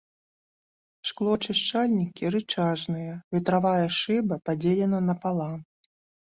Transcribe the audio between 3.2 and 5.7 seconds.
ветравая шыба падзелена напалам.